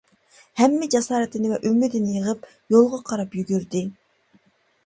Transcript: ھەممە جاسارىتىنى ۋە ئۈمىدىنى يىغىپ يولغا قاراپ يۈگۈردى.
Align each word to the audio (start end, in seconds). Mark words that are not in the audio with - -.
ھەممە 0.61 0.87
جاسارىتىنى 0.95 1.51
ۋە 1.51 1.59
ئۈمىدىنى 1.71 2.15
يىغىپ 2.15 2.47
يولغا 2.77 3.01
قاراپ 3.11 3.39
يۈگۈردى. 3.41 3.83